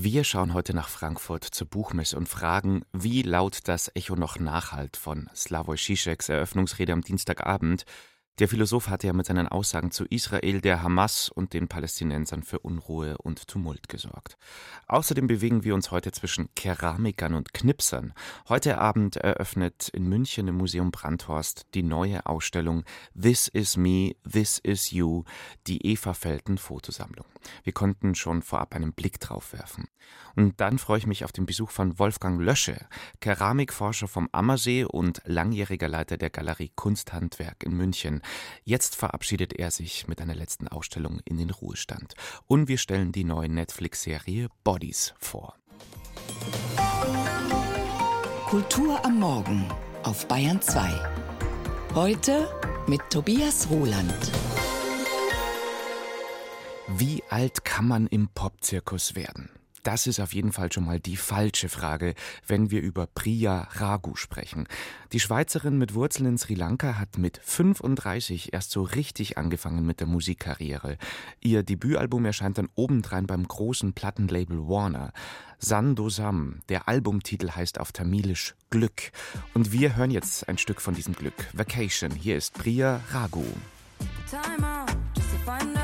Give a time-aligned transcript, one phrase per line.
[0.00, 4.96] Wir schauen heute nach Frankfurt zur Buchmesse und fragen, wie laut das Echo noch nachhalt
[4.96, 7.84] von Slavoj Žižeks Eröffnungsrede am Dienstagabend.
[8.38, 12.60] Der Philosoph hatte ja mit seinen Aussagen zu Israel, der Hamas und den Palästinensern für
[12.60, 14.38] Unruhe und Tumult gesorgt.
[14.86, 18.12] Außerdem bewegen wir uns heute zwischen Keramikern und Knipsern.
[18.48, 22.84] Heute Abend eröffnet in München im Museum Brandhorst die neue Ausstellung
[23.20, 25.24] This is Me, This is You,
[25.66, 27.26] die Eva Felten Fotosammlung.
[27.64, 29.88] Wir konnten schon vorab einen Blick drauf werfen.
[30.36, 32.86] Und dann freue ich mich auf den Besuch von Wolfgang Lösche,
[33.20, 38.22] Keramikforscher vom Ammersee und langjähriger Leiter der Galerie Kunsthandwerk in München.
[38.64, 42.14] Jetzt verabschiedet er sich mit einer letzten Ausstellung in den Ruhestand.
[42.46, 45.54] Und wir stellen die neue Netflix-Serie Bodies vor.
[48.46, 49.66] Kultur am Morgen
[50.02, 50.90] auf Bayern 2.
[51.94, 52.48] Heute
[52.86, 54.32] mit Tobias Roland.
[56.88, 59.50] Wie alt kann man im Popzirkus werden?
[59.88, 62.14] Das ist auf jeden Fall schon mal die falsche Frage,
[62.46, 64.68] wenn wir über Priya Ragu sprechen.
[65.12, 70.00] Die Schweizerin mit Wurzeln in Sri Lanka hat mit 35 erst so richtig angefangen mit
[70.00, 70.98] der Musikkarriere.
[71.40, 75.14] Ihr Debütalbum erscheint dann obendrein beim großen Plattenlabel Warner.
[75.58, 79.10] Sandosam, der Albumtitel heißt auf Tamilisch Glück.
[79.54, 81.46] Und wir hören jetzt ein Stück von diesem Glück.
[81.54, 82.10] Vacation.
[82.10, 83.42] Hier ist Priya Ragu.
[84.28, 85.77] Time out, just to find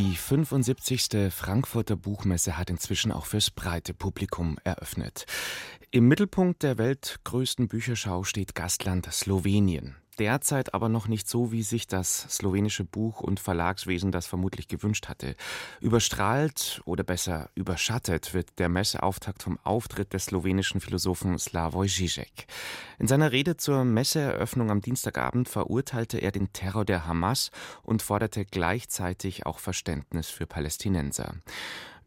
[0.00, 1.30] Die 75.
[1.30, 5.26] Frankfurter Buchmesse hat inzwischen auch fürs breite Publikum eröffnet.
[5.90, 9.96] Im Mittelpunkt der weltgrößten Bücherschau steht Gastland Slowenien.
[10.20, 15.08] Derzeit aber noch nicht so, wie sich das slowenische Buch- und Verlagswesen das vermutlich gewünscht
[15.08, 15.34] hatte.
[15.80, 22.46] Überstrahlt oder besser überschattet wird der Messeauftakt vom Auftritt des slowenischen Philosophen Slavoj Žižek.
[22.98, 27.50] In seiner Rede zur Messeeröffnung am Dienstagabend verurteilte er den Terror der Hamas
[27.82, 31.36] und forderte gleichzeitig auch Verständnis für Palästinenser.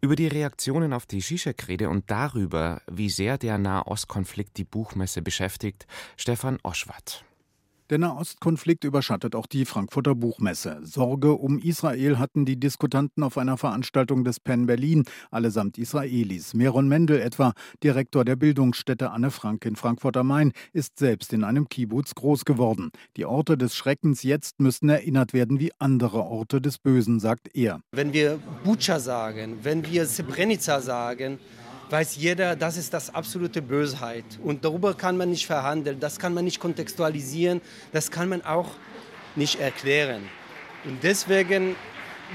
[0.02, 5.88] Über die Reaktionen auf die Zizek-Rede und darüber, wie sehr der Nahostkonflikt die Buchmesse beschäftigt,
[6.16, 7.26] Stefan Oschwart.
[7.94, 10.80] Der Nahostkonflikt überschattet auch die Frankfurter Buchmesse.
[10.82, 16.56] Sorge um Israel hatten die Diskutanten auf einer Veranstaltung des Penn Berlin, allesamt Israelis.
[16.56, 17.54] Meron Mendel etwa,
[17.84, 22.46] Direktor der Bildungsstätte Anne Frank in Frankfurt am Main, ist selbst in einem Kibbutz groß
[22.46, 22.90] geworden.
[23.16, 27.80] Die Orte des Schreckens jetzt müssten erinnert werden wie andere Orte des Bösen, sagt er.
[27.92, 31.38] Wenn wir Bucha sagen, wenn wir Srebrenica sagen,
[31.94, 34.26] weiß jeder, das ist das absolute Bösheit.
[34.44, 37.62] Und darüber kann man nicht verhandeln, das kann man nicht kontextualisieren,
[37.92, 38.72] das kann man auch
[39.36, 40.24] nicht erklären.
[40.86, 41.76] Und deswegen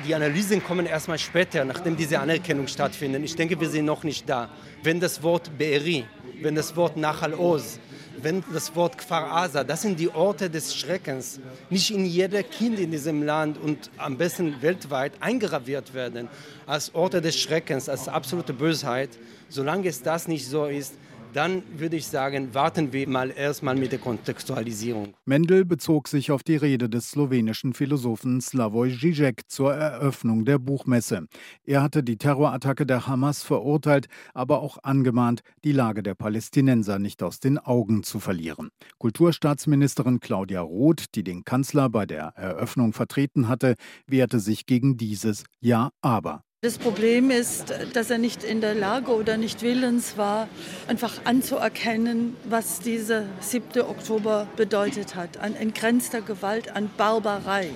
[0.07, 3.25] die Analysen kommen erstmal später, nachdem diese Anerkennung stattfindet.
[3.25, 4.49] Ich denke, wir sind noch nicht da.
[4.85, 6.05] Wenn das Wort Be'eri,
[6.41, 7.81] wenn das Wort Nachal Oz,
[8.23, 12.79] wenn das Wort Kfar Asa, das sind die Orte des Schreckens, nicht in jeder Kind
[12.79, 16.29] in diesem Land und am besten weltweit eingraviert werden
[16.67, 19.11] als Orte des Schreckens, als absolute Bösheit,
[19.49, 20.95] solange es das nicht so ist,
[21.33, 25.15] dann würde ich sagen, warten wir mal erstmal mit der Kontextualisierung.
[25.25, 31.27] Mendel bezog sich auf die Rede des slowenischen Philosophen Slavoj Žižek zur Eröffnung der Buchmesse.
[31.65, 37.23] Er hatte die Terrorattacke der Hamas verurteilt, aber auch angemahnt, die Lage der Palästinenser nicht
[37.23, 38.71] aus den Augen zu verlieren.
[38.99, 43.75] Kulturstaatsministerin Claudia Roth, die den Kanzler bei der Eröffnung vertreten hatte,
[44.07, 46.43] wehrte sich gegen dieses Ja, aber.
[46.61, 50.49] Das Problem ist, dass er nicht in der Lage oder nicht willens war,
[50.89, 53.83] einfach anzuerkennen, was dieser 7.
[53.83, 57.71] Oktober bedeutet hat, an entgrenzter Gewalt, an Barbarei,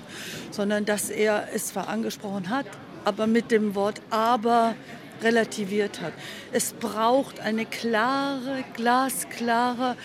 [0.51, 2.67] sondern dass er es zwar angesprochen hat,
[3.05, 4.75] aber mit dem Wort aber
[5.23, 6.13] relativiert hat.
[6.51, 9.97] Es braucht eine klare, glasklare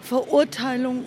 [0.00, 1.04] Verurteilung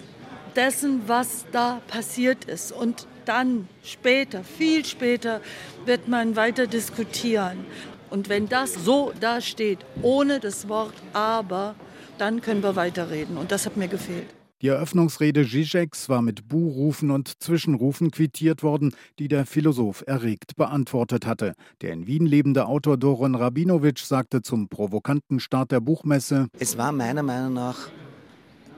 [0.55, 2.71] dessen, was da passiert ist.
[2.71, 5.41] Und dann später, viel später,
[5.85, 7.65] wird man weiter diskutieren.
[8.09, 11.75] Und wenn das so dasteht, ohne das Wort aber,
[12.17, 13.37] dann können wir weiterreden.
[13.37, 14.27] Und das hat mir gefehlt.
[14.63, 21.27] Die Eröffnungsrede Zizeks war mit Buhrufen und Zwischenrufen quittiert worden, die der Philosoph erregt beantwortet
[21.27, 21.53] hatte.
[21.81, 26.91] Der in Wien lebende Autor Doron Rabinowitsch sagte zum provokanten Start der Buchmesse: Es war
[26.91, 27.89] meiner Meinung nach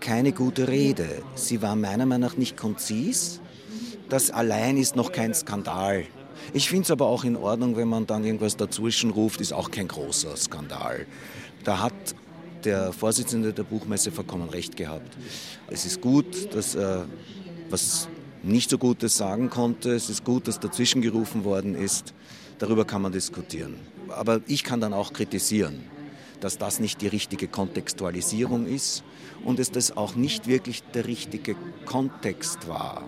[0.01, 1.07] keine gute Rede.
[1.35, 3.39] Sie war meiner Meinung nach nicht konzis.
[4.09, 6.05] Das allein ist noch kein Skandal.
[6.53, 9.69] Ich finde es aber auch in Ordnung, wenn man dann irgendwas dazwischen ruft, ist auch
[9.69, 11.05] kein großer Skandal.
[11.63, 11.93] Da hat
[12.63, 15.15] der Vorsitzende der Buchmesse vollkommen recht gehabt.
[15.67, 17.05] Es ist gut, dass er
[17.69, 18.07] was
[18.41, 19.91] nicht so Gutes sagen konnte.
[19.91, 22.13] Es ist gut, dass dazwischen gerufen worden ist.
[22.57, 23.75] Darüber kann man diskutieren.
[24.09, 25.83] Aber ich kann dann auch kritisieren,
[26.39, 29.03] dass das nicht die richtige Kontextualisierung ist
[29.45, 33.03] und es das auch nicht wirklich der richtige Kontext war.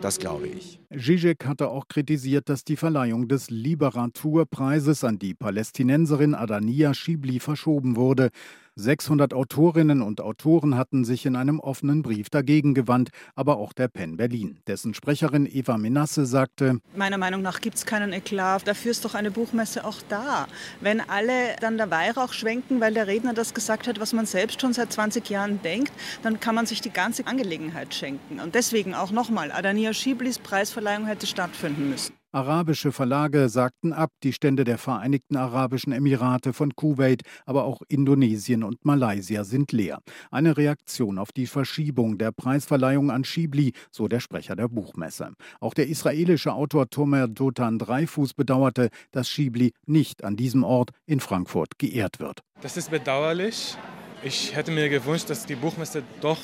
[0.00, 0.78] Das glaube ich.
[0.94, 7.96] Zizek hatte auch kritisiert, dass die Verleihung des Liberaturpreises an die Palästinenserin Adania Schibli verschoben
[7.96, 8.30] wurde.
[8.78, 13.88] 600 Autorinnen und Autoren hatten sich in einem offenen Brief dagegen gewandt, aber auch der
[13.88, 14.58] Penn Berlin.
[14.66, 18.68] Dessen Sprecherin Eva Menasse sagte: Meiner Meinung nach gibt es keinen Eklat.
[18.68, 20.46] Dafür ist doch eine Buchmesse auch da.
[20.82, 24.60] Wenn alle dann der Weihrauch schwenken, weil der Redner das gesagt hat, was man selbst
[24.60, 25.92] schon seit 20 Jahren denkt,
[26.22, 28.40] dann kann man sich die ganze Angelegenheit schenken.
[28.40, 30.38] Und deswegen auch nochmal: Adania Schiblis
[30.76, 32.14] Preisverleihung hätte stattfinden müssen.
[32.32, 38.62] Arabische Verlage sagten ab, die Stände der Vereinigten Arabischen Emirate von Kuwait, aber auch Indonesien
[38.62, 40.00] und Malaysia sind leer.
[40.30, 45.32] Eine Reaktion auf die Verschiebung der Preisverleihung an Schibli, so der Sprecher der Buchmesse.
[45.60, 51.20] Auch der israelische Autor Tomer Dotan Dreifuß bedauerte, dass Schibli nicht an diesem Ort in
[51.20, 52.42] Frankfurt geehrt wird.
[52.60, 53.78] Das ist bedauerlich.
[54.22, 56.40] Ich hätte mir gewünscht, dass die Buchmesse doch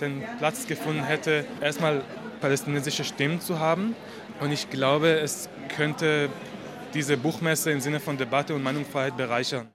[0.00, 2.02] den Platz gefunden hätte, erstmal
[2.42, 3.96] palästinensische Stimmen zu haben
[4.40, 6.28] und ich glaube, es könnte
[6.92, 9.72] diese Buchmesse im Sinne von Debatte und Meinungsfreiheit bereichern.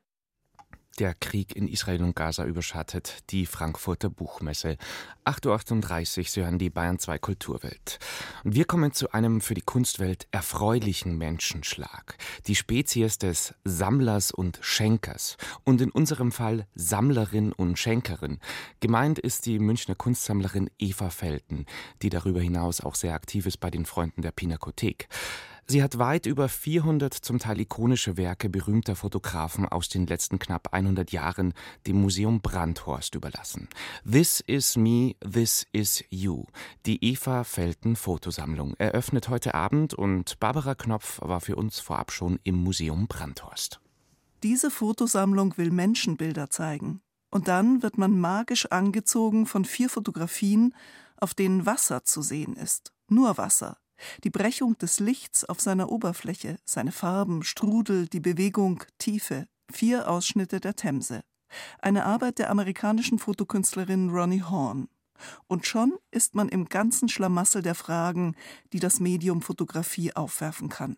[0.99, 4.77] Der Krieg in Israel und Gaza überschattet die Frankfurter Buchmesse.
[5.25, 7.99] 8.38 Uhr, Sie hören die Bayern 2 Kulturwelt.
[8.43, 12.17] Und wir kommen zu einem für die Kunstwelt erfreulichen Menschenschlag.
[12.47, 15.37] Die Spezies des Sammlers und Schenkers.
[15.63, 18.39] Und in unserem Fall Sammlerin und Schenkerin.
[18.79, 21.67] Gemeint ist die Münchner Kunstsammlerin Eva Felten,
[22.01, 25.09] die darüber hinaus auch sehr aktiv ist bei den Freunden der Pinakothek.
[25.69, 30.73] Sie hat weit über 400 zum Teil ikonische Werke berühmter Fotografen aus den letzten knapp
[30.73, 31.53] 100 Jahren
[31.85, 33.67] dem Museum Brandhorst überlassen.
[34.09, 36.45] This is me, this is you.
[36.85, 42.39] Die Eva Felten Fotosammlung eröffnet heute Abend und Barbara Knopf war für uns vorab schon
[42.45, 43.81] im Museum Brandhorst.
[44.43, 47.01] Diese Fotosammlung will Menschenbilder zeigen.
[47.29, 50.73] Und dann wird man magisch angezogen von vier Fotografien,
[51.17, 52.93] auf denen Wasser zu sehen ist.
[53.09, 53.77] Nur Wasser
[54.23, 60.59] die Brechung des Lichts auf seiner Oberfläche, seine Farben, Strudel, die Bewegung, Tiefe, vier Ausschnitte
[60.59, 61.23] der Themse.
[61.79, 64.89] Eine Arbeit der amerikanischen Fotokünstlerin Ronnie Horn.
[65.47, 68.35] Und schon ist man im ganzen Schlamassel der Fragen,
[68.73, 70.97] die das Medium Fotografie aufwerfen kann.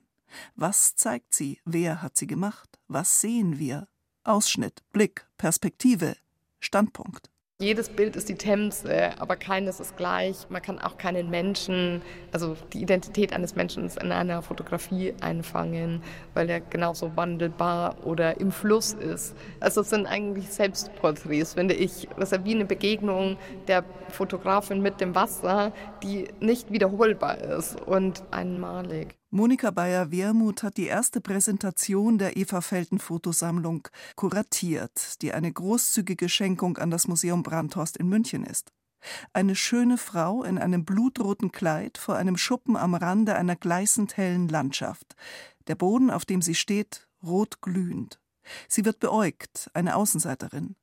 [0.55, 1.59] Was zeigt sie?
[1.65, 2.79] Wer hat sie gemacht?
[2.87, 3.87] Was sehen wir?
[4.23, 6.15] Ausschnitt, Blick, Perspektive,
[6.59, 7.31] Standpunkt.
[7.61, 10.49] Jedes Bild ist die Themse, aber keines ist gleich.
[10.49, 12.01] Man kann auch keinen Menschen,
[12.31, 16.01] also die Identität eines Menschen in einer Fotografie einfangen,
[16.33, 19.35] weil er genauso wandelbar oder im Fluss ist.
[19.59, 22.07] Also es sind eigentlich Selbstporträts, finde ich.
[22.17, 23.35] Das ist wie eine Begegnung
[23.67, 29.18] der Fotografin mit dem Wasser, die nicht wiederholbar ist und einmalig.
[29.31, 36.77] Monika Bayer-Wermuth hat die erste Präsentation der Eva Felten Fotosammlung kuratiert, die eine großzügige Schenkung
[36.77, 38.73] an das Museum Brandhorst in München ist.
[39.31, 44.47] Eine schöne Frau in einem blutroten Kleid vor einem Schuppen am Rande einer gleißend hellen
[44.47, 45.15] Landschaft.
[45.67, 48.19] Der Boden, auf dem sie steht, rot glühend.
[48.67, 50.75] Sie wird beäugt, eine Außenseiterin.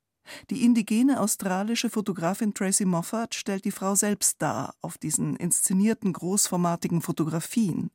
[0.51, 7.03] Die indigene australische Fotografin Tracy Moffat stellt die Frau selbst dar auf diesen inszenierten großformatigen
[7.03, 7.91] Fotografien.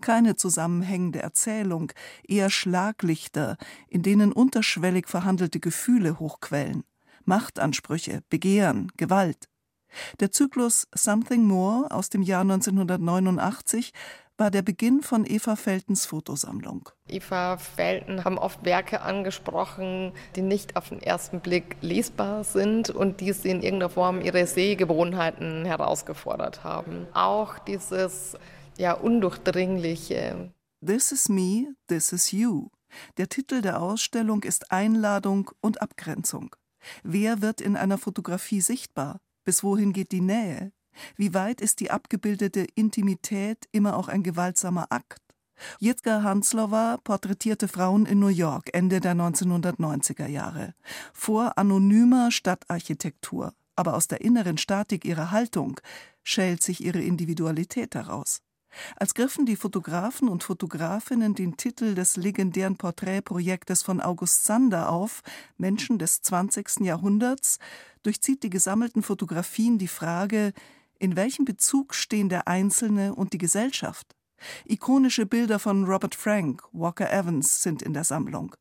[0.00, 1.92] Keine zusammenhängende Erzählung,
[2.26, 3.56] eher Schlaglichter,
[3.88, 6.84] in denen unterschwellig verhandelte Gefühle hochquellen.
[7.24, 9.48] Machtansprüche, Begehren, Gewalt.
[10.20, 13.92] Der Zyklus Something More aus dem Jahr 1989
[14.38, 16.88] war der Beginn von Eva Feltens Fotosammlung.
[17.06, 23.20] Eva Felten haben oft Werke angesprochen, die nicht auf den ersten Blick lesbar sind und
[23.20, 27.06] die sie in irgendeiner Form ihre Sehgewohnheiten herausgefordert haben.
[27.12, 28.36] Auch dieses
[28.78, 30.52] ja undurchdringliche.
[30.84, 32.68] This is me, this is you.
[33.16, 36.54] Der Titel der Ausstellung ist Einladung und Abgrenzung.
[37.02, 39.20] Wer wird in einer Fotografie sichtbar?
[39.44, 40.72] Bis wohin geht die Nähe?
[41.16, 45.20] Wie weit ist die abgebildete Intimität immer auch ein gewaltsamer Akt?
[45.78, 50.74] Jitka Hanslova porträtierte Frauen in New York Ende der 1990er Jahre.
[51.12, 55.80] Vor anonymer Stadtarchitektur, aber aus der inneren Statik ihrer Haltung
[56.24, 58.42] schält sich ihre Individualität heraus.
[58.96, 65.22] Als griffen die Fotografen und Fotografinnen den Titel des legendären Porträtprojektes von August Sander auf,
[65.56, 66.80] Menschen des 20.
[66.80, 67.58] Jahrhunderts,
[68.02, 70.52] durchzieht die gesammelten Fotografien die Frage,
[70.98, 74.14] in welchem Bezug stehen der Einzelne und die Gesellschaft?
[74.64, 78.56] Ikonische Bilder von Robert Frank, Walker Evans sind in der Sammlung.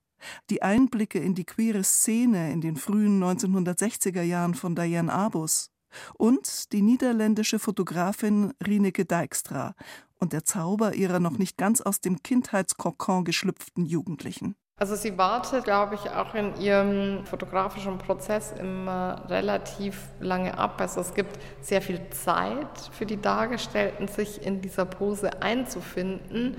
[0.49, 5.70] Die Einblicke in die queere Szene in den frühen 1960er Jahren von Diane Arbus
[6.17, 9.75] und die niederländische Fotografin Rineke Dijkstra
[10.19, 14.55] und der Zauber ihrer noch nicht ganz aus dem Kindheitskokon geschlüpften Jugendlichen.
[14.81, 20.81] Also sie wartet, glaube ich, auch in ihrem fotografischen Prozess immer relativ lange ab.
[20.81, 26.57] Also es gibt sehr viel Zeit für die Dargestellten, sich in dieser Pose einzufinden.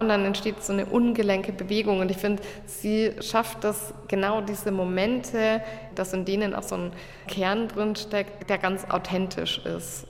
[0.00, 2.00] Und dann entsteht so eine ungelenke Bewegung.
[2.00, 5.62] Und ich finde, sie schafft das genau diese Momente,
[5.94, 6.92] dass in denen auch so ein
[7.28, 10.06] Kern drin steckt, der ganz authentisch ist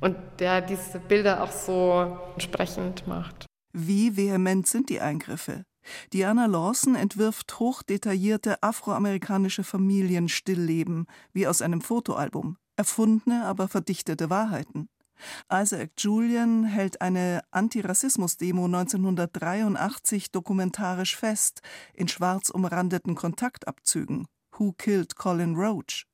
[0.00, 3.46] und der diese Bilder auch so entsprechend macht.
[3.72, 5.64] Wie vehement sind die Eingriffe?
[6.12, 14.88] Diana Lawson entwirft hochdetaillierte afroamerikanische Familienstillleben, wie aus einem Fotoalbum, erfundene, aber verdichtete Wahrheiten.
[15.52, 21.60] Isaac Julian hält eine Antirassismus-Demo 1983 dokumentarisch fest,
[21.94, 24.26] in schwarz umrandeten Kontaktabzügen.
[24.58, 26.06] Who Killed Colin Roach?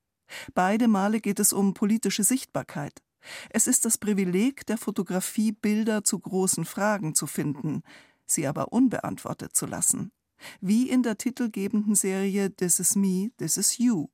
[0.54, 3.02] Beide Male geht es um politische Sichtbarkeit.
[3.50, 7.82] Es ist das Privileg der Fotografie, Bilder zu großen Fragen zu finden,
[8.26, 10.12] sie aber unbeantwortet zu lassen.
[10.60, 14.08] Wie in der titelgebenden Serie This is Me, This is You.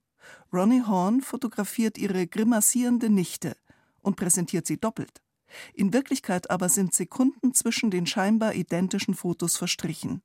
[0.53, 3.57] Ronnie Horn fotografiert ihre grimassierende Nichte
[4.07, 5.21] und präsentiert sie doppelt.
[5.75, 10.23] In Wirklichkeit aber sind Sekunden zwischen den scheinbar identischen Fotos verstrichen.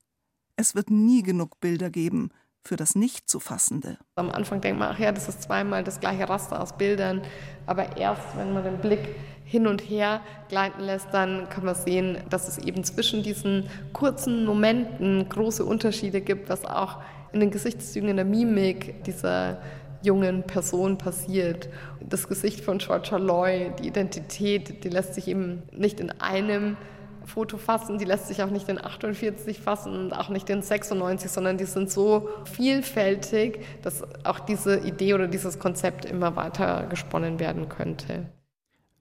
[0.56, 2.30] Es wird nie genug Bilder geben
[2.64, 3.98] für das Nicht-zu-Fassende.
[4.16, 7.24] Am Anfang denkt man, ach ja, das ist zweimal das gleiche Raster aus Bildern,
[7.66, 12.18] aber erst wenn man den Blick hin und her gleiten lässt, dann kann man sehen,
[12.30, 17.02] dass es eben zwischen diesen kurzen Momenten große Unterschiede gibt, was auch
[17.34, 19.62] in den Gesichtszügen, in der Mimik dieser
[20.02, 21.70] jungen Person passiert.
[22.00, 26.78] Das Gesicht von Georgia Loy, die Identität, die lässt sich eben nicht in einem
[27.26, 31.30] Foto fassen, die lässt sich auch nicht in 48 fassen und auch nicht in 96,
[31.30, 37.40] sondern die sind so vielfältig, dass auch diese Idee oder dieses Konzept immer weiter gesponnen
[37.40, 38.26] werden könnte.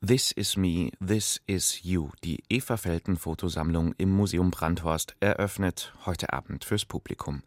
[0.02, 6.32] This is Me, This is You, die Eva Felten Fotosammlung im Museum Brandhorst, eröffnet heute
[6.32, 7.42] Abend fürs Publikum.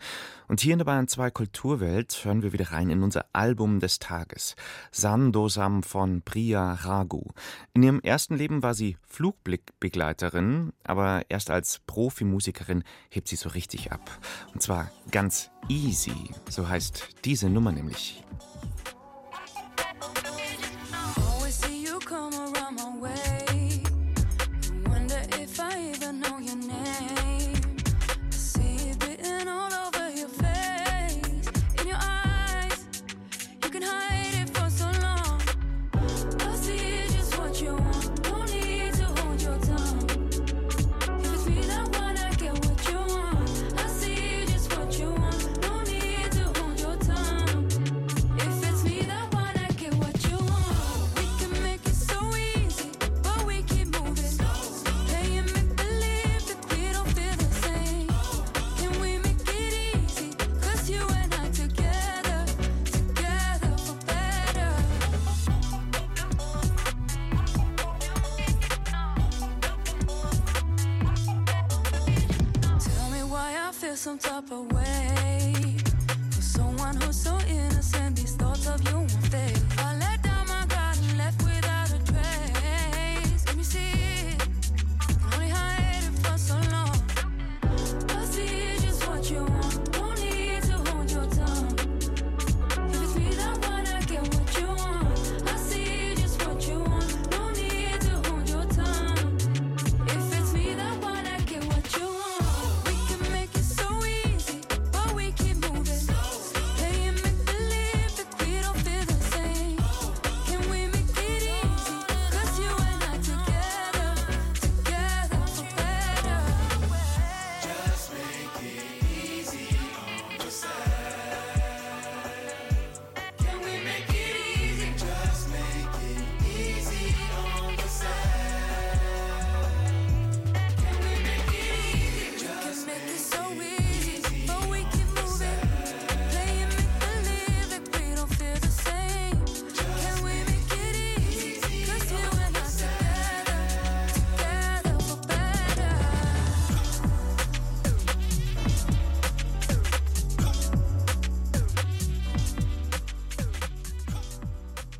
[0.47, 3.97] Und hier in der Bayern 2 Kulturwelt hören wir wieder rein in unser Album des
[3.97, 4.55] Tages.
[4.91, 7.23] Sandosam von Priya Ragu.
[7.73, 13.91] In ihrem ersten Leben war sie Flugblickbegleiterin, aber erst als Profimusikerin hebt sie so richtig
[13.91, 14.11] ab.
[14.53, 18.23] Und zwar ganz easy, so heißt diese Nummer nämlich.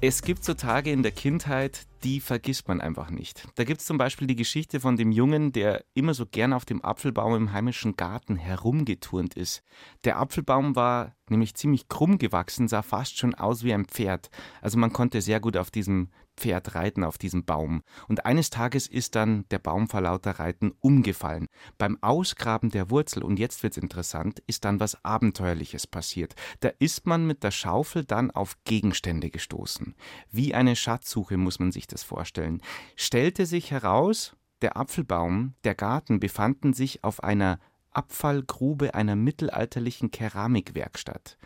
[0.06, 3.48] Es gibt so Tage in der Kindheit, die vergisst man einfach nicht.
[3.56, 6.66] Da gibt es zum Beispiel die Geschichte von dem Jungen, der immer so gern auf
[6.66, 9.64] dem Apfelbaum im heimischen Garten herumgeturnt ist.
[10.04, 14.30] Der Apfelbaum war nämlich ziemlich krumm gewachsen, sah fast schon aus wie ein Pferd.
[14.62, 17.84] Also man konnte sehr gut auf diesem Pferd reiten, auf diesem Baum.
[18.08, 21.48] Und eines Tages ist dann der Baum vor lauter Reiten umgefallen.
[21.78, 26.36] Beim Ausgraben der Wurzel, und jetzt wird's interessant, ist dann was Abenteuerliches passiert.
[26.62, 29.96] Da ist man mit der Schaufel dann auf Gegenstände gestoßen.
[30.32, 32.62] Wie eine Schatzsuche muss man sich das vorstellen.
[32.96, 37.60] Stellte sich heraus, der Apfelbaum, der Garten befanden sich auf einer
[37.92, 41.38] Abfallgrube einer mittelalterlichen Keramikwerkstatt.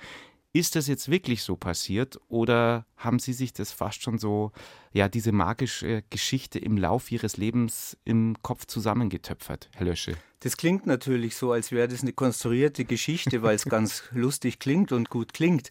[0.57, 4.51] Ist das jetzt wirklich so passiert oder haben Sie sich das fast schon so,
[4.91, 10.17] ja, diese magische Geschichte im Lauf Ihres Lebens im Kopf zusammengetöpfert, Herr Lösche?
[10.39, 14.91] Das klingt natürlich so, als wäre das eine konstruierte Geschichte, weil es ganz lustig klingt
[14.91, 15.69] und gut klingt.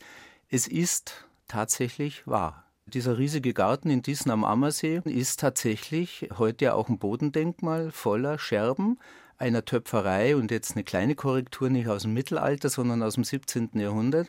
[0.50, 2.64] Es ist tatsächlich wahr.
[2.86, 8.38] Dieser riesige Garten in Diesen am Ammersee ist tatsächlich heute ja auch ein Bodendenkmal voller
[8.38, 9.00] Scherben
[9.38, 13.70] einer Töpferei und jetzt eine kleine Korrektur nicht aus dem Mittelalter, sondern aus dem 17.
[13.74, 14.28] Jahrhundert.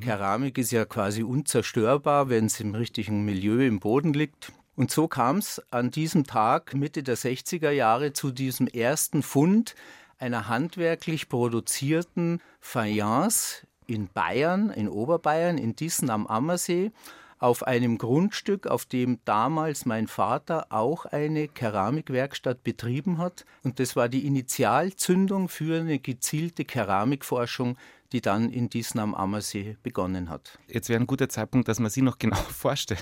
[0.00, 4.52] Keramik ist ja quasi unzerstörbar, wenn es im richtigen Milieu im Boden liegt.
[4.76, 9.74] Und so kam es an diesem Tag Mitte der 60er Jahre zu diesem ersten Fund
[10.18, 16.90] einer handwerklich produzierten Fayence in Bayern, in Oberbayern, in Dissen am Ammersee
[17.44, 23.44] auf einem Grundstück, auf dem damals mein Vater auch eine Keramikwerkstatt betrieben hat.
[23.62, 27.76] Und das war die Initialzündung für eine gezielte Keramikforschung,
[28.12, 30.58] die dann in Diesen am Ammersee begonnen hat.
[30.68, 33.00] Jetzt wäre ein guter Zeitpunkt, dass wir Sie noch genau vorstellen.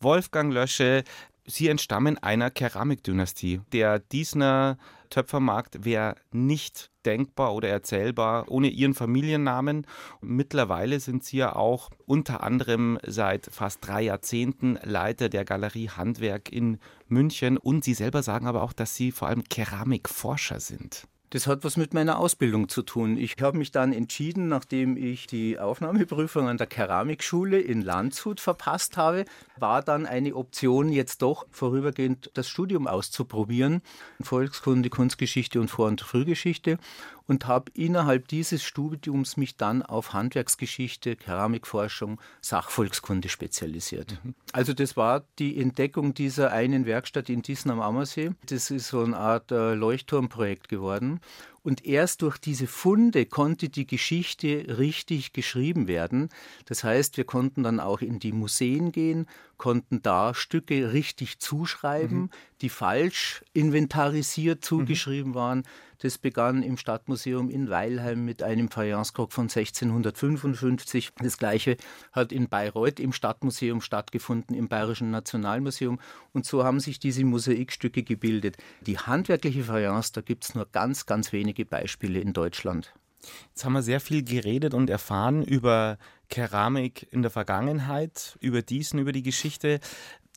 [0.00, 1.04] Wolfgang Lösche,
[1.44, 3.60] Sie entstammen einer Keramikdynastie.
[3.72, 4.78] Der Diesner
[5.10, 9.86] Töpfermarkt wäre nicht denkbar oder erzählbar ohne Ihren Familiennamen.
[10.20, 16.50] Mittlerweile sind Sie ja auch unter anderem seit fast drei Jahrzehnten Leiter der Galerie Handwerk
[16.52, 16.78] in
[17.08, 21.08] München und Sie selber sagen aber auch, dass Sie vor allem Keramikforscher sind.
[21.32, 23.16] Das hat was mit meiner Ausbildung zu tun.
[23.16, 28.98] Ich habe mich dann entschieden, nachdem ich die Aufnahmeprüfung an der Keramikschule in Landshut verpasst
[28.98, 29.24] habe,
[29.56, 33.80] war dann eine Option, jetzt doch vorübergehend das Studium auszuprobieren.
[34.20, 36.76] Volkskunde, Kunstgeschichte und Vor- und Frühgeschichte.
[37.32, 44.20] Und habe innerhalb dieses Studiums mich dann auf Handwerksgeschichte, Keramikforschung, Sachvolkskunde spezialisiert.
[44.52, 48.32] Also das war die Entdeckung dieser einen Werkstatt in Diesen am Ammersee.
[48.44, 51.20] Das ist so eine Art äh, Leuchtturmprojekt geworden.
[51.62, 56.28] Und erst durch diese Funde konnte die Geschichte richtig geschrieben werden.
[56.66, 59.26] Das heißt, wir konnten dann auch in die Museen gehen,
[59.62, 62.30] konnten da Stücke richtig zuschreiben, Mhm.
[62.62, 65.62] die falsch inventarisiert zugeschrieben waren.
[66.00, 71.10] Das begann im Stadtmuseum in Weilheim mit einem Fayencekrog von 1655.
[71.22, 71.76] Das gleiche
[72.10, 76.00] hat in Bayreuth im Stadtmuseum stattgefunden, im Bayerischen Nationalmuseum.
[76.32, 78.56] Und so haben sich diese Mosaikstücke gebildet.
[78.80, 82.92] Die handwerkliche Fayence, da gibt es nur ganz, ganz wenige Beispiele in Deutschland.
[83.50, 85.98] Jetzt haben wir sehr viel geredet und erfahren über
[86.32, 89.80] Keramik in der Vergangenheit, über diesen, über die Geschichte.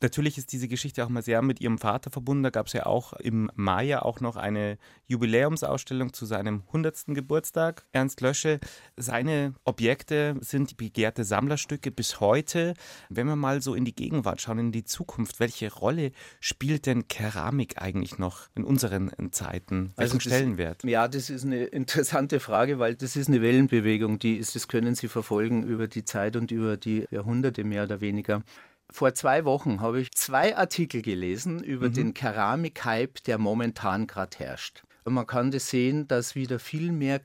[0.02, 2.42] Natürlich ist diese Geschichte auch mal sehr mit ihrem Vater verbunden.
[2.42, 7.04] Da gab es ja auch im Mai ja auch noch eine Jubiläumsausstellung zu seinem 100.
[7.14, 7.86] Geburtstag.
[7.92, 8.60] Ernst Lösche,
[8.98, 12.74] seine Objekte sind begehrte Sammlerstücke bis heute.
[13.08, 17.08] Wenn wir mal so in die Gegenwart schauen, in die Zukunft, welche Rolle spielt denn
[17.08, 19.94] Keramik eigentlich noch in unseren Zeiten?
[19.96, 20.84] Welchen Also das- Stellenwert?
[20.84, 24.94] Ja, das ist eine interessante Frage, weil das ist eine Wellenbewegung, die ist, das können
[24.94, 28.42] Sie verfolgen über die Zeit und über die Jahrhunderte mehr oder weniger.
[28.90, 31.92] Vor zwei Wochen habe ich zwei Artikel gelesen über Mhm.
[31.94, 34.82] den Keramik-Hype, der momentan gerade herrscht.
[35.04, 37.20] Und man kann das sehen, dass wieder viel mehr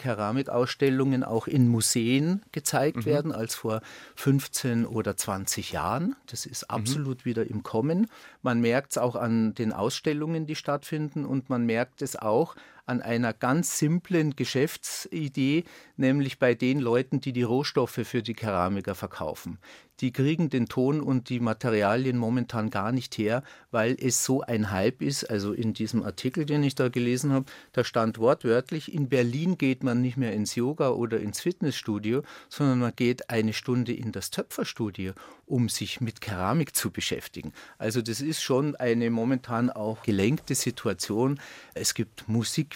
[0.45, 3.06] Keramikausstellungen auch in Museen gezeigt Mhm.
[3.06, 3.82] werden als vor
[4.15, 6.15] 15 oder 20 Jahren.
[6.28, 8.08] Das ist absolut wieder im Kommen.
[8.41, 12.56] Man merkt es auch an den Ausstellungen, die stattfinden und man merkt es auch
[12.91, 15.63] an einer ganz simplen Geschäftsidee,
[15.95, 19.60] nämlich bei den Leuten, die die Rohstoffe für die Keramiker verkaufen.
[20.01, 24.71] Die kriegen den Ton und die Materialien momentan gar nicht her, weil es so ein
[24.71, 25.30] Hype ist.
[25.30, 29.84] Also in diesem Artikel, den ich da gelesen habe, da stand wortwörtlich, in Berlin geht
[29.84, 34.32] man nicht mehr ins Yoga oder ins Fitnessstudio, sondern man geht eine Stunde in das
[34.32, 35.13] Töpferstudio,
[35.45, 37.54] um sich mit Keramik zu beschäftigen.
[37.77, 41.39] Also das ist schon eine momentan auch gelenkte Situation.
[41.75, 42.27] Es gibt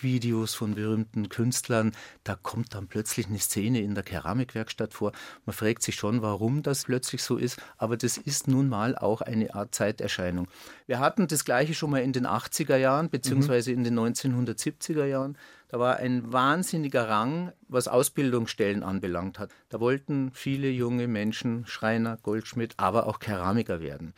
[0.05, 1.91] Musikvideos von berühmten Künstlern,
[2.23, 5.13] da kommt dann plötzlich eine Szene in der Keramikwerkstatt vor.
[5.45, 9.21] Man fragt sich schon, warum das plötzlich so ist, aber das ist nun mal auch
[9.21, 10.47] eine Art Zeiterscheinung.
[10.85, 15.37] Wir hatten das gleiche schon mal in den 80er Jahren, beziehungsweise in den 1970er Jahren.
[15.75, 19.51] Da war ein wahnsinniger Rang, was Ausbildungsstellen anbelangt hat.
[19.67, 24.13] Da wollten viele junge Menschen Schreiner, Goldschmied, aber auch Keramiker werden.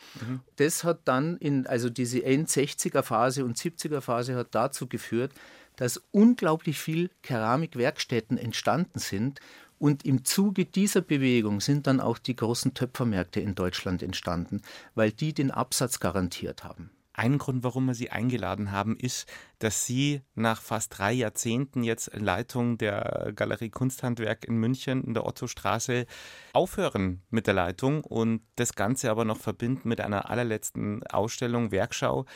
[0.57, 5.31] Das hat dann in, also diese End-60er Phase und 70er Phase hat dazu geführt,
[5.77, 9.39] dass unglaublich viel Keramikwerkstätten entstanden sind.
[9.79, 14.61] Und im Zuge dieser Bewegung sind dann auch die großen Töpfermärkte in Deutschland entstanden,
[14.93, 16.91] weil die den Absatz garantiert haben.
[17.19, 19.27] Ein Grund, warum wir Sie eingeladen haben, ist,
[19.57, 25.25] dass Sie nach fast drei Jahrzehnten jetzt Leitung der Galerie Kunsthandwerk in München in der
[25.25, 26.05] Ottostraße
[26.53, 32.27] aufhören mit der Leitung und das Ganze aber noch verbinden mit einer allerletzten Ausstellung, Werkschau.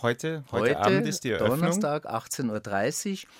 [0.00, 1.60] Heute, heute, Abend ist die Eröffnung.
[1.60, 3.30] Donnerstag, 18.30 Uhr.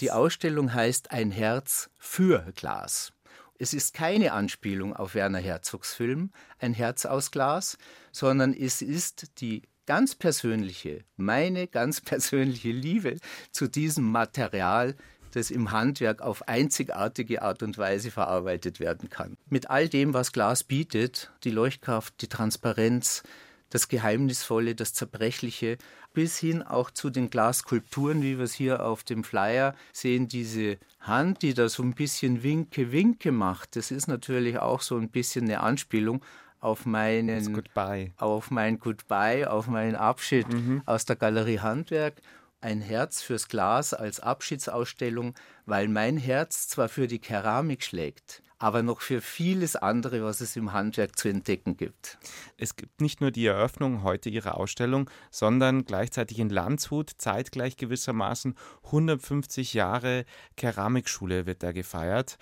[0.00, 3.12] Die Ausstellung heißt Ein Herz für Glas.
[3.60, 7.78] Es ist keine Anspielung auf Werner Herzogs Film Ein Herz aus Glas,
[8.10, 13.16] sondern es ist die ganz persönliche, meine ganz persönliche Liebe
[13.50, 14.94] zu diesem Material,
[15.32, 19.38] das im Handwerk auf einzigartige Art und Weise verarbeitet werden kann.
[19.48, 23.22] Mit all dem, was Glas bietet, die Leuchtkraft, die Transparenz,
[23.70, 25.78] das Geheimnisvolle, das Zerbrechliche,
[26.12, 30.78] bis hin auch zu den Glasskulpturen, wie wir es hier auf dem Flyer sehen, diese
[31.00, 35.08] Hand, die da so ein bisschen Winke, Winke macht, das ist natürlich auch so ein
[35.10, 36.22] bisschen eine Anspielung
[36.60, 38.12] auf meinen Goodbye.
[38.16, 40.46] auf mein Goodbye, auf meinen Abschied
[40.86, 42.20] aus der Galerie Handwerk.
[42.60, 45.34] Ein Herz fürs Glas als Abschiedsausstellung,
[45.66, 50.56] weil mein Herz zwar für die Keramik schlägt, aber noch für vieles andere, was es
[50.56, 52.18] im Handwerk zu entdecken gibt.
[52.56, 58.56] Es gibt nicht nur die Eröffnung heute Ihrer Ausstellung, sondern gleichzeitig in Landshut, zeitgleich gewissermaßen
[58.86, 60.24] 150 Jahre
[60.56, 62.38] Keramikschule wird da gefeiert.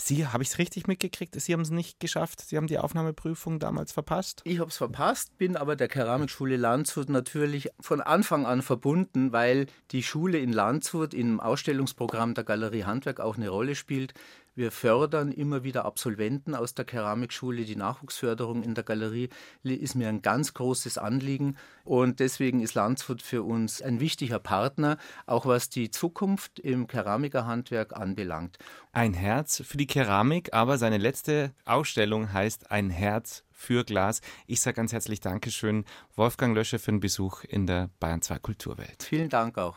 [0.00, 1.38] Sie, habe ich es richtig mitgekriegt?
[1.40, 2.40] Sie haben es nicht geschafft.
[2.40, 4.42] Sie haben die Aufnahmeprüfung damals verpasst.
[4.44, 9.66] Ich habe es verpasst, bin aber der Keramikschule Landshut natürlich von Anfang an verbunden, weil
[9.90, 14.14] die Schule in Landshut im Ausstellungsprogramm der Galerie Handwerk auch eine Rolle spielt.
[14.58, 17.64] Wir fördern immer wieder Absolventen aus der Keramikschule.
[17.64, 19.28] Die Nachwuchsförderung in der Galerie
[19.62, 21.56] ist mir ein ganz großes Anliegen.
[21.88, 27.96] Und deswegen ist Landshut für uns ein wichtiger Partner, auch was die Zukunft im Keramikerhandwerk
[27.96, 28.58] anbelangt.
[28.92, 34.20] Ein Herz für die Keramik, aber seine letzte Ausstellung heißt Ein Herz für Glas.
[34.46, 39.02] Ich sage ganz herzlich Dankeschön, Wolfgang Lösche, für den Besuch in der Bayern 2 Kulturwelt.
[39.02, 39.76] Vielen Dank auch.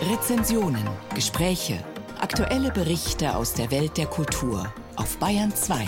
[0.00, 1.84] Rezensionen, Gespräche,
[2.22, 5.86] aktuelle Berichte aus der Welt der Kultur auf Bayern 2.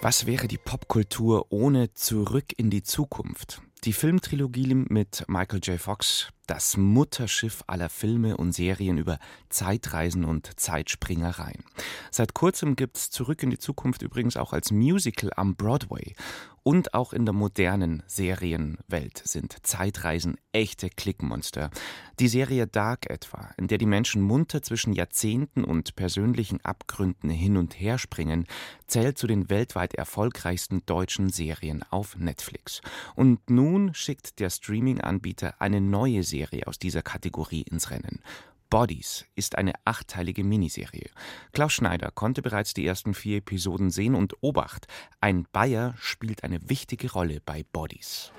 [0.00, 3.60] Was wäre die Popkultur ohne Zurück in die Zukunft?
[3.82, 5.80] Die Filmtrilogie mit Michael J.
[5.80, 9.18] Fox, das Mutterschiff aller Filme und Serien über
[9.50, 11.62] Zeitreisen und Zeitspringereien.
[12.10, 16.14] Seit kurzem gibt's Zurück in die Zukunft übrigens auch als Musical am Broadway.
[16.64, 21.70] Und auch in der modernen Serienwelt sind Zeitreisen echte Klickmonster.
[22.20, 27.56] Die Serie Dark etwa, in der die Menschen munter zwischen Jahrzehnten und persönlichen Abgründen hin
[27.56, 28.46] und her springen,
[28.86, 32.82] zählt zu den weltweit erfolgreichsten deutschen Serien auf Netflix.
[33.14, 38.20] Und nun schickt der Streaming-Anbieter eine neue Serie aus dieser Kategorie ins Rennen.
[38.70, 41.10] Bodies ist eine achteilige Miniserie.
[41.52, 44.86] Klaus Schneider konnte bereits die ersten vier Episoden sehen und Obacht,
[45.20, 48.32] ein Bayer spielt eine wichtige Rolle bei Bodies.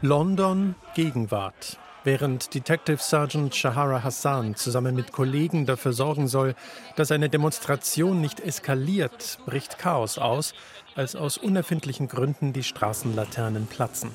[0.00, 1.78] London Gegenwart.
[2.04, 6.56] Während Detective Sergeant Shahara Hassan zusammen mit Kollegen dafür sorgen soll,
[6.96, 10.52] dass eine Demonstration nicht eskaliert, bricht Chaos aus,
[10.94, 14.10] als aus unerfindlichen Gründen die Straßenlaternen platzen.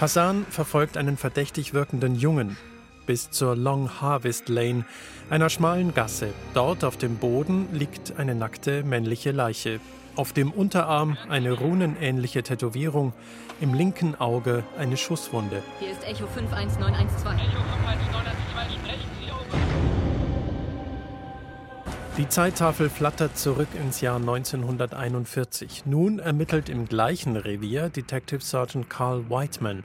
[0.00, 2.56] Hassan verfolgt einen verdächtig wirkenden Jungen
[3.08, 4.84] bis zur Long Harvest Lane,
[5.30, 6.28] einer schmalen Gasse.
[6.52, 9.80] Dort auf dem Boden liegt eine nackte männliche Leiche.
[10.14, 13.14] Auf dem Unterarm eine runenähnliche Tätowierung,
[13.60, 15.62] im linken Auge eine Schusswunde.
[15.80, 17.34] Hier ist Echo 51912.
[17.40, 18.37] Echo 51912,
[22.18, 25.86] Die Zeittafel flattert zurück ins Jahr 1941.
[25.86, 29.84] Nun ermittelt im gleichen Revier Detective Sergeant Carl Whiteman.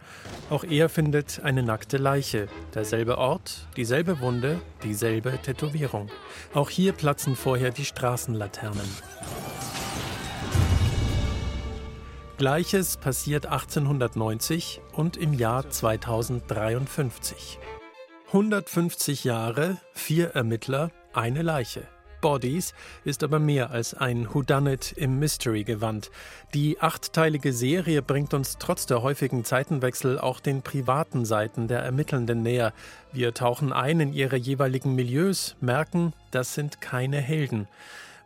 [0.49, 2.47] Auch er findet eine nackte Leiche.
[2.73, 6.09] Derselbe Ort, dieselbe Wunde, dieselbe Tätowierung.
[6.55, 8.89] Auch hier platzen vorher die Straßenlaternen.
[12.39, 17.59] Gleiches passiert 1890 und im Jahr 2053.
[18.29, 21.87] 150 Jahre, vier Ermittler, eine Leiche.
[22.23, 26.09] Bodies ist aber mehr als ein Whodunit im Mystery-Gewand.
[26.53, 32.41] Die achtteilige Serie bringt uns trotz der häufigen Zeitenwechsel auch den privaten Seiten der Ermittelnden
[32.41, 32.71] näher.
[33.11, 37.67] Wir tauchen ein in ihre jeweiligen Milieus, merken, das sind keine Helden.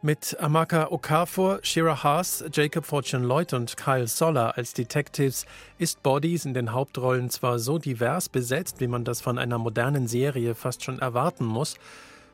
[0.04, 5.48] Mit Amaka Okafor, Shira Haas, Jacob Fortune Lloyd und Kyle Soller als Detectives
[5.80, 10.08] ist Bodies in den Hauptrollen zwar so divers besetzt, wie man das von einer modernen
[10.08, 11.80] Serie fast schon erwarten muss,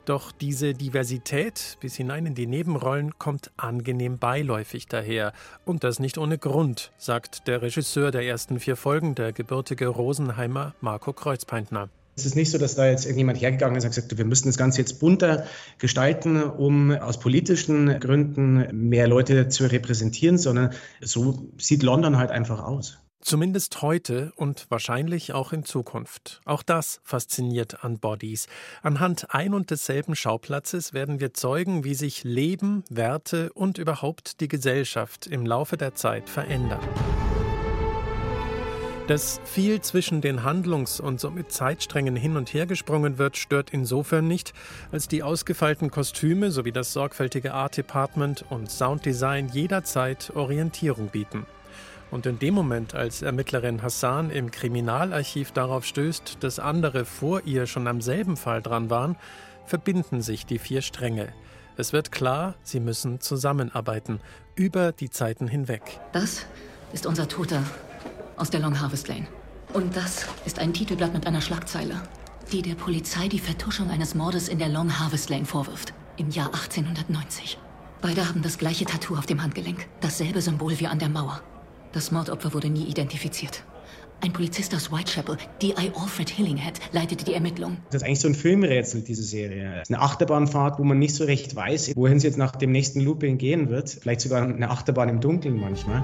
[0.06, 5.34] doch diese Diversität bis hinein in die Nebenrollen kommt angenehm beiläufig daher.
[5.66, 10.76] Und das nicht ohne Grund, sagt der Regisseur der ersten vier Folgen, der gebürtige Rosenheimer
[10.82, 11.90] Marco Kreuzpeintner.
[12.16, 14.48] Es ist nicht so, dass da jetzt irgendjemand hergegangen ist und gesagt hat, wir müssen
[14.48, 15.46] das Ganze jetzt bunter
[15.80, 22.64] gestalten, um aus politischen Gründen mehr Leute zu repräsentieren, sondern so sieht London halt einfach
[22.64, 23.00] aus.
[23.24, 26.42] Zumindest heute und wahrscheinlich auch in Zukunft.
[26.44, 28.48] Auch das fasziniert an Bodies.
[28.82, 34.50] Anhand ein und desselben Schauplatzes werden wir zeugen, wie sich Leben, Werte und überhaupt die
[34.50, 36.82] Gesellschaft im Laufe der Zeit verändern.
[39.08, 44.28] Dass viel zwischen den Handlungs- und somit Zeitsträngen hin und her gesprungen wird, stört insofern
[44.28, 44.54] nicht,
[44.92, 51.46] als die ausgefeilten Kostüme sowie das sorgfältige Art Department und Sounddesign jederzeit Orientierung bieten.
[52.14, 57.66] Und in dem Moment, als Ermittlerin Hassan im Kriminalarchiv darauf stößt, dass andere vor ihr
[57.66, 59.16] schon am selben Fall dran waren,
[59.66, 61.30] verbinden sich die vier Stränge.
[61.76, 64.20] Es wird klar, sie müssen zusammenarbeiten,
[64.54, 65.82] über die Zeiten hinweg.
[66.12, 66.46] Das
[66.94, 67.64] ist unser Toter
[68.38, 69.26] aus der Long Harvest Lane.
[69.74, 72.00] Und das ist ein Titelblatt mit einer Schlagzeile,
[72.52, 76.54] die der Polizei die Vertuschung eines Mordes in der Long Harvest Lane vorwirft, im Jahr
[76.54, 77.58] 1890.
[78.04, 81.42] Beide haben das gleiche Tattoo auf dem Handgelenk, dasselbe Symbol wie an der Mauer.
[81.94, 83.64] Das Mordopfer wurde nie identifiziert.
[84.20, 85.92] Ein Polizist aus Whitechapel, D.I.
[85.96, 87.78] Alfred Hillinghead, leitete die Ermittlungen.
[87.92, 89.84] Das ist eigentlich so ein Filmrätsel, diese Serie.
[89.88, 93.38] Eine Achterbahnfahrt, wo man nicht so recht weiß, wohin es jetzt nach dem nächsten Looping
[93.38, 93.92] gehen wird.
[93.92, 96.02] Vielleicht sogar eine Achterbahn im Dunkeln manchmal.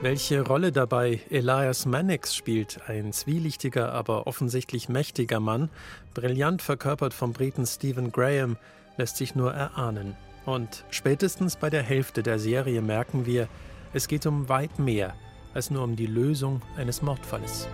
[0.00, 5.70] Welche Rolle dabei Elias Mannix spielt, ein zwielichtiger, aber offensichtlich mächtiger Mann,
[6.14, 8.58] brillant verkörpert vom Briten Stephen Graham,
[8.96, 10.14] lässt sich nur erahnen.
[10.46, 13.48] Und spätestens bei der Hälfte der Serie merken wir,
[13.92, 15.14] es geht um weit mehr
[15.52, 17.68] als nur um die Lösung eines Mordfalles.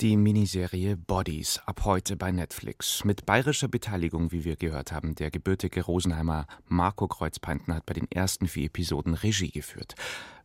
[0.00, 3.04] Die Miniserie Bodies ab heute bei Netflix.
[3.04, 5.14] Mit bayerischer Beteiligung, wie wir gehört haben.
[5.14, 9.94] Der gebürtige Rosenheimer Marco Kreuzpeintner hat bei den ersten vier Episoden Regie geführt.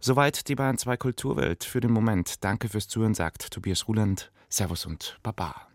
[0.01, 2.43] Soweit die Bayern 2 Kulturwelt für den Moment.
[2.43, 4.29] Danke fürs Zuhören, sagt Tobias Ruland.
[4.49, 5.69] Servus und Baba.